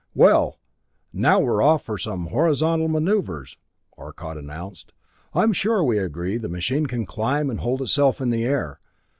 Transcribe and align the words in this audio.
"Well, 0.15 0.57
now 1.13 1.39
we're 1.39 1.61
off 1.61 1.83
for 1.85 1.95
some 1.95 2.29
horizontal 2.33 2.87
maneuvers," 2.87 3.57
Arcot 3.95 4.35
announced. 4.35 4.93
"I'm 5.35 5.53
sure 5.53 5.83
we 5.83 5.99
agree 5.99 6.37
the 6.37 6.49
machine 6.49 6.87
can 6.87 7.05
climb 7.05 7.51
and 7.51 7.59
can 7.59 7.63
hold 7.65 7.83
itself 7.83 8.19
in 8.19 8.31
the 8.31 8.43
air. 8.43 8.79